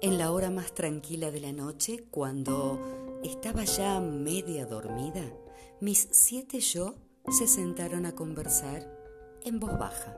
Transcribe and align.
En 0.00 0.16
la 0.16 0.30
hora 0.30 0.48
más 0.48 0.72
tranquila 0.74 1.32
de 1.32 1.40
la 1.40 1.52
noche, 1.52 2.04
cuando 2.12 3.18
estaba 3.24 3.64
ya 3.64 3.98
media 3.98 4.64
dormida, 4.64 5.24
mis 5.80 6.06
siete 6.12 6.60
yo 6.60 6.94
se 7.28 7.48
sentaron 7.48 8.06
a 8.06 8.14
conversar 8.14 8.88
en 9.42 9.58
voz 9.58 9.76
baja. 9.76 10.16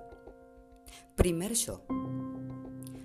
Primer 1.16 1.54
yo. 1.54 1.80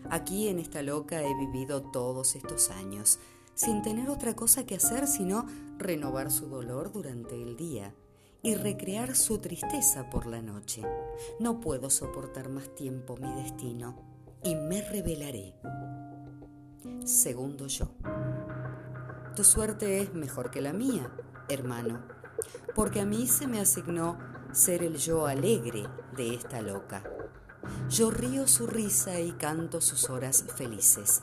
Aquí 0.10 0.50
en 0.50 0.60
esta 0.60 0.82
loca 0.82 1.24
he 1.24 1.34
vivido 1.36 1.82
todos 1.82 2.36
estos 2.36 2.70
años, 2.72 3.20
sin 3.54 3.82
tener 3.82 4.10
otra 4.10 4.36
cosa 4.36 4.66
que 4.66 4.76
hacer 4.76 5.08
sino 5.08 5.46
renovar 5.78 6.30
su 6.30 6.48
dolor 6.48 6.92
durante 6.92 7.42
el 7.42 7.56
día 7.56 7.96
y 8.44 8.56
recrear 8.56 9.16
su 9.16 9.38
tristeza 9.38 10.10
por 10.10 10.26
la 10.26 10.42
noche. 10.42 10.82
No 11.40 11.62
puedo 11.62 11.90
soportar 11.90 12.50
más 12.50 12.76
tiempo 12.76 13.16
mi 13.16 13.34
destino 13.42 13.96
y 14.44 14.56
me 14.56 14.82
revelaré 14.82 15.56
segundo 17.06 17.68
yo. 17.68 17.88
Tu 19.36 19.44
suerte 19.44 20.02
es 20.02 20.14
mejor 20.14 20.50
que 20.50 20.62
la 20.62 20.74
mía, 20.74 21.10
hermano, 21.50 22.00
porque 22.74 23.02
a 23.02 23.06
mí 23.06 23.28
se 23.28 23.48
me 23.48 23.60
asignó 23.60 24.18
ser 24.52 24.84
el 24.84 24.98
yo 24.98 25.28
alegre 25.28 25.84
de 26.16 26.34
esta 26.34 26.62
loca. 26.62 27.04
Yo 27.90 28.12
río 28.12 28.48
su 28.48 28.68
risa 28.68 29.20
y 29.20 29.32
canto 29.34 29.82
sus 29.82 30.10
horas 30.10 30.46
felices, 30.56 31.22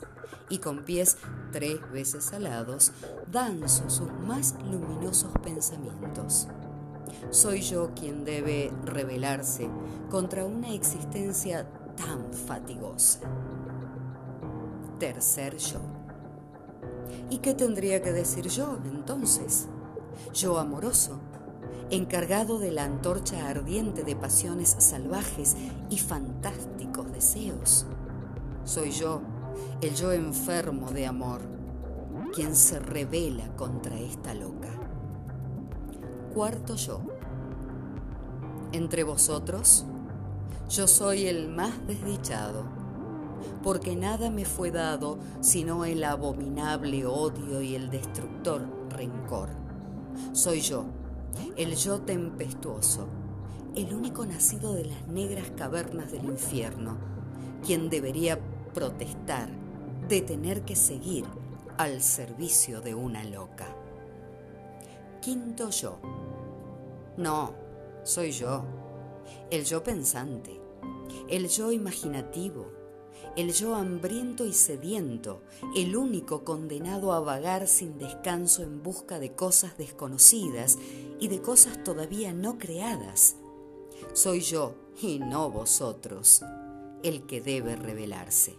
y 0.49 0.59
con 0.59 0.83
pies 0.83 1.17
tres 1.51 1.79
veces 1.91 2.33
alados 2.33 2.91
danzo 3.31 3.89
sus 3.89 4.11
más 4.11 4.55
luminosos 4.63 5.31
pensamientos. 5.43 6.47
Soy 7.29 7.61
yo 7.61 7.91
quien 7.93 8.23
debe 8.23 8.71
rebelarse 8.85 9.69
contra 10.09 10.45
una 10.45 10.73
existencia 10.73 11.67
tan 11.95 12.33
fatigosa 12.33 13.19
tercer 15.03 15.57
yo. 15.57 15.81
¿Y 17.29 17.39
qué 17.39 17.53
tendría 17.53 18.01
que 18.01 18.13
decir 18.13 18.47
yo 18.47 18.79
entonces? 18.85 19.67
Yo 20.33 20.57
amoroso, 20.59 21.19
encargado 21.89 22.57
de 22.57 22.71
la 22.71 22.85
antorcha 22.85 23.49
ardiente 23.49 24.03
de 24.03 24.15
pasiones 24.15 24.77
salvajes 24.79 25.57
y 25.89 25.97
fantásticos 25.97 27.11
deseos. 27.11 27.85
Soy 28.63 28.91
yo, 28.91 29.19
el 29.81 29.93
yo 29.93 30.13
enfermo 30.13 30.89
de 30.91 31.05
amor, 31.05 31.41
quien 32.33 32.55
se 32.55 32.79
revela 32.79 33.53
contra 33.57 33.99
esta 33.99 34.33
loca. 34.33 34.69
Cuarto 36.33 36.75
yo. 36.77 37.01
Entre 38.71 39.03
vosotros, 39.03 39.83
yo 40.69 40.87
soy 40.87 41.27
el 41.27 41.49
más 41.49 41.85
desdichado 41.87 42.82
porque 43.61 43.95
nada 43.95 44.29
me 44.29 44.45
fue 44.45 44.71
dado 44.71 45.17
sino 45.41 45.85
el 45.85 46.03
abominable 46.03 47.05
odio 47.05 47.61
y 47.61 47.75
el 47.75 47.89
destructor 47.89 48.67
rencor. 48.89 49.49
Soy 50.31 50.61
yo, 50.61 50.85
el 51.57 51.75
yo 51.75 52.01
tempestuoso, 52.01 53.07
el 53.75 53.93
único 53.93 54.25
nacido 54.25 54.73
de 54.73 54.85
las 54.85 55.07
negras 55.07 55.51
cavernas 55.57 56.11
del 56.11 56.25
infierno, 56.25 56.97
quien 57.65 57.89
debería 57.89 58.39
protestar 58.73 59.49
de 60.07 60.21
tener 60.21 60.63
que 60.63 60.75
seguir 60.75 61.25
al 61.77 62.01
servicio 62.01 62.81
de 62.81 62.93
una 62.93 63.23
loca. 63.23 63.67
Quinto 65.21 65.69
yo. 65.69 65.99
No, 67.17 67.53
soy 68.03 68.31
yo, 68.31 68.63
el 69.49 69.65
yo 69.65 69.83
pensante, 69.83 70.59
el 71.29 71.47
yo 71.47 71.71
imaginativo, 71.71 72.71
el 73.35 73.53
yo 73.53 73.75
hambriento 73.75 74.45
y 74.45 74.53
sediento, 74.53 75.41
el 75.75 75.95
único 75.95 76.43
condenado 76.43 77.13
a 77.13 77.19
vagar 77.19 77.67
sin 77.67 77.97
descanso 77.97 78.61
en 78.61 78.83
busca 78.83 79.19
de 79.19 79.33
cosas 79.33 79.77
desconocidas 79.77 80.77
y 81.19 81.27
de 81.29 81.41
cosas 81.41 81.83
todavía 81.83 82.33
no 82.33 82.59
creadas. 82.59 83.35
Soy 84.13 84.41
yo, 84.41 84.75
y 85.01 85.19
no 85.19 85.49
vosotros, 85.49 86.43
el 87.01 87.25
que 87.25 87.41
debe 87.41 87.75
revelarse. 87.75 88.55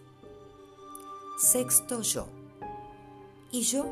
Sexto 1.39 2.03
yo. 2.03 2.27
¿Y 3.53 3.63
yo? 3.63 3.87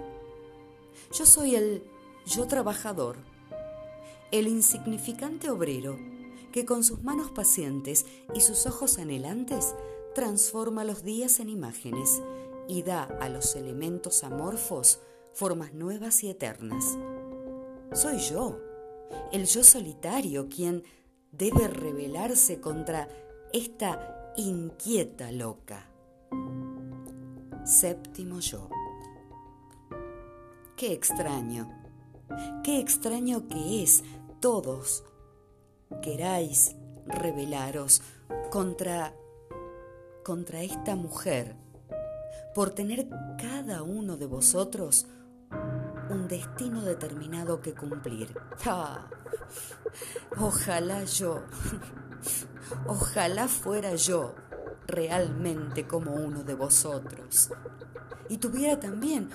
Yo 1.13 1.27
soy 1.27 1.55
el 1.55 1.85
yo 2.27 2.47
trabajador, 2.47 3.17
el 4.33 4.49
insignificante 4.49 5.51
obrero 5.51 5.97
que 6.53 6.65
con 6.65 6.85
sus 6.85 7.03
manos 7.03 7.31
pacientes 7.31 8.05
y 8.35 8.41
sus 8.41 8.67
ojos 8.67 8.99
anhelantes 8.99 9.75
transforma 10.15 10.85
los 10.85 11.03
días 11.03 11.41
en 11.41 11.49
imágenes 11.49 12.23
y 12.69 12.83
da 12.83 13.05
a 13.21 13.29
los 13.29 13.57
elementos 13.57 14.25
amorfos 14.25 15.01
formas 15.33 15.73
nuevas 15.73 16.23
y 16.25 16.31
eternas. 16.31 16.97
Soy 17.93 18.19
yo, 18.19 18.59
el 19.33 19.47
yo 19.47 19.65
solitario, 19.65 20.49
quien 20.49 20.83
debe 21.31 21.69
rebelarse 21.69 22.61
contra 22.61 23.09
esta 23.53 24.33
inquieta 24.37 25.33
loca. 25.33 25.89
Séptimo 27.65 28.41
yo. 28.41 28.69
Qué 30.77 30.93
extraño, 30.93 31.71
qué 32.65 32.81
extraño 32.81 33.47
que 33.49 33.83
es 33.83 34.03
todos 34.41 35.05
queráis 36.03 36.75
rebelaros 37.07 38.03
contra 38.51 39.15
contra 40.23 40.63
esta 40.63 40.95
mujer 40.95 41.57
por 42.55 42.71
tener 42.71 43.09
cada 43.41 43.83
uno 43.83 44.17
de 44.17 44.27
vosotros 44.27 45.07
un 46.11 46.29
destino 46.29 46.83
determinado 46.83 47.61
que 47.61 47.75
cumplir. 47.75 48.35
Ah, 48.67 49.09
ojalá 50.39 51.05
yo, 51.05 51.43
ojalá 52.87 53.49
fuera 53.49 53.95
yo 53.95 54.35
realmente 54.87 55.87
como 55.87 56.13
uno 56.15 56.45
de 56.45 56.55
vosotros 56.55 57.51
y 58.29 58.37
tuviera 58.39 58.79
también 58.79 59.31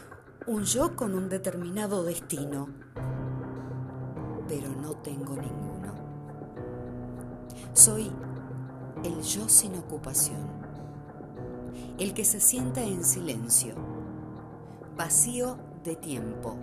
un 0.45 0.63
yo 0.63 0.95
con 0.95 1.13
un 1.13 1.27
determinado 1.29 2.03
destino. 2.03 2.69
Pero 4.47 4.69
no 4.69 4.93
tengo 4.97 5.35
ninguno. 5.35 5.93
Soy 7.73 8.11
el 9.03 9.21
yo 9.21 9.49
sin 9.49 9.75
ocupación 9.75 10.66
el 11.99 12.13
que 12.13 12.25
se 12.25 12.39
sienta 12.39 12.83
en 12.83 13.03
silencio, 13.03 13.75
vacío 14.95 15.57
de 15.83 15.95
tiempo 15.95 16.55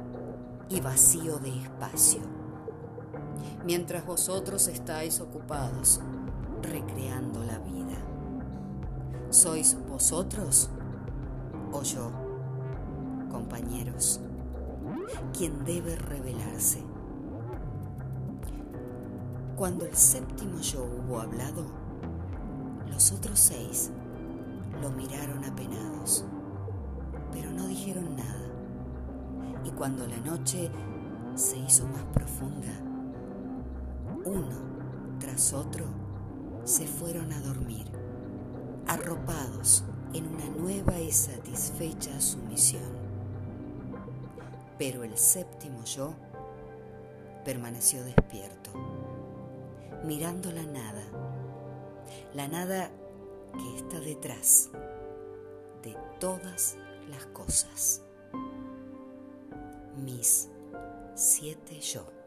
y 0.68 0.80
vacío 0.80 1.38
de 1.38 1.50
espacio, 1.58 2.20
mientras 3.64 4.06
vosotros 4.06 4.68
estáis 4.68 5.20
ocupados 5.20 6.00
recreando 6.62 7.42
la 7.44 7.58
vida. 7.58 7.96
¿Sois 9.30 9.76
vosotros 9.88 10.70
o 11.72 11.82
yo, 11.82 12.10
compañeros, 13.30 14.20
quien 15.36 15.64
debe 15.64 15.96
revelarse? 15.96 16.82
Cuando 19.56 19.84
el 19.84 19.94
séptimo 19.96 20.60
yo 20.60 20.84
hubo 20.84 21.20
hablado, 21.20 21.64
los 22.88 23.12
otros 23.12 23.38
seis 23.38 23.90
lo 24.84 24.90
miraron 24.90 25.42
apenados, 25.46 26.26
pero 27.32 27.50
no 27.50 27.66
dijeron 27.66 28.16
nada. 28.16 28.50
Y 29.64 29.70
cuando 29.70 30.06
la 30.06 30.18
noche 30.18 30.70
se 31.34 31.56
hizo 31.56 31.86
más 31.86 32.04
profunda, 32.12 32.68
uno 34.26 34.58
tras 35.18 35.54
otro 35.54 35.86
se 36.64 36.86
fueron 36.86 37.32
a 37.32 37.40
dormir, 37.40 37.86
arropados 38.86 39.84
en 40.12 40.26
una 40.28 40.48
nueva 40.48 41.00
y 41.00 41.10
satisfecha 41.10 42.20
sumisión. 42.20 42.92
Pero 44.78 45.02
el 45.02 45.16
séptimo 45.16 45.82
yo 45.84 46.12
permaneció 47.42 48.04
despierto, 48.04 48.70
mirando 50.04 50.52
la 50.52 50.64
nada, 50.64 51.04
la 52.34 52.48
nada 52.48 52.90
que 53.56 53.76
está 53.76 54.00
detrás 54.00 54.70
de 55.82 55.96
todas 56.20 56.76
las 57.08 57.26
cosas. 57.26 58.02
Mis 59.96 60.48
siete 61.14 61.80
yo. 61.80 62.23